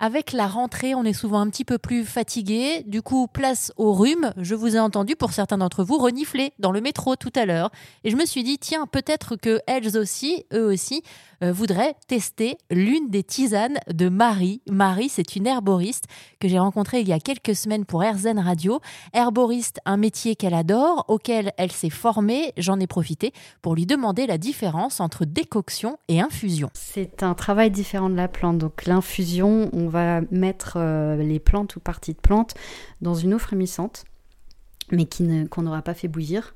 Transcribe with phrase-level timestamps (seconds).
[0.00, 2.84] Avec la rentrée, on est souvent un petit peu plus fatigué.
[2.86, 4.32] Du coup, place au rhume.
[4.36, 7.72] Je vous ai entendu, pour certains d'entre vous, renifler dans le métro tout à l'heure.
[8.04, 11.02] Et je me suis dit, tiens, peut-être que elles aussi, eux aussi,
[11.42, 14.60] euh, voudraient tester l'une des tisanes de Marie.
[14.70, 16.04] Marie, c'est une herboriste
[16.38, 18.80] que j'ai rencontrée il y a quelques semaines pour RZN Radio.
[19.12, 22.52] Herboriste, un métier qu'elle adore, auquel elle s'est formée.
[22.56, 26.70] J'en ai profité pour lui demander la différence entre décoction et infusion.
[26.74, 28.58] C'est un travail différent de la plante.
[28.58, 32.54] Donc l'infusion, on va mettre euh, les plantes ou parties de plantes
[33.00, 34.04] dans une eau frémissante
[34.90, 35.06] mais
[35.50, 36.54] qu'on n'aura pas fait bouillir.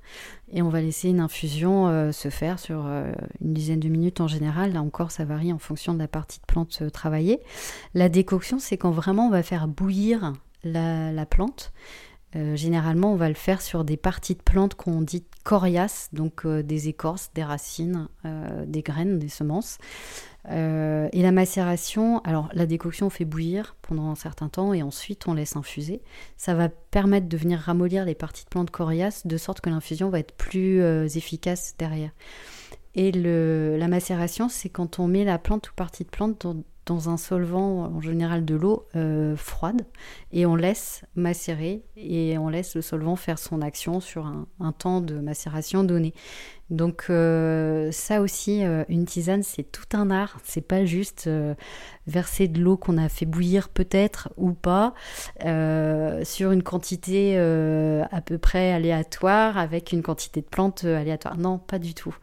[0.51, 4.23] Et on va laisser une infusion euh, se faire sur euh, une dizaine de minutes
[4.23, 4.73] en général.
[4.73, 7.41] Là encore, ça varie en fonction de la partie de plante travaillée.
[7.93, 10.33] La décoction, c'est quand vraiment on va faire bouillir
[10.65, 11.75] la, plante.
[12.33, 16.89] généralement, on va le faire sur des parties de plantes qu'on dit coriaces, donc des
[16.89, 18.09] écorces, des racines,
[18.67, 19.79] des graines, des semences.
[20.51, 24.83] Euh, et la macération, alors la décoction on fait bouillir pendant un certain temps et
[24.83, 26.03] ensuite on laisse infuser.
[26.37, 30.11] Ça va permettre de venir ramollir les parties de plantes coriaces de sorte que l'infusion
[30.11, 32.11] va être plus euh, efficace derrière.
[32.95, 36.57] Et le, la macération, c'est quand on met la plante ou partie de plante dans,
[36.91, 39.87] un solvant, en général de l'eau euh, froide,
[40.31, 45.01] et on laisse macérer et on laisse le solvant faire son action sur un, temps
[45.01, 46.13] de macération donné.
[46.71, 50.39] Donc euh, ça aussi, euh, une tisane, c'est tout un art.
[50.43, 51.29] C'est pas juste
[52.07, 54.95] verser de l'eau qu'on a fait bouillir peut-être ou pas
[55.41, 61.37] sur une quantité à peu près aléatoire avec une quantité de plantes aléatoire.
[61.37, 62.17] Non, pas du tout.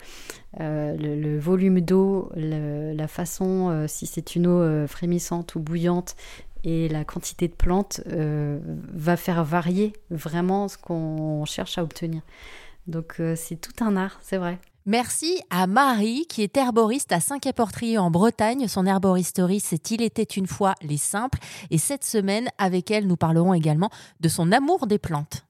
[0.58, 6.16] Le, volume d'eau, la façon, si c'est une eau frémissante ou bouillante,
[6.64, 12.22] et la quantité de plantes va faire varier vraiment ce qu'on cherche à obtenir.
[12.90, 14.60] Donc euh, c'est tout un art, c'est vrai.
[14.86, 18.68] Merci à Marie, qui est herboriste à Saint-Quay-Portrier en Bretagne.
[18.68, 21.38] Son herboristerie, c'est Il était une fois les simples?
[21.70, 25.46] Et cette semaine, avec elle, nous parlerons également de son amour des plantes.